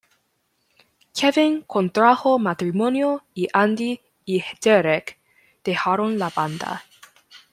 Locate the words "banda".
6.35-6.83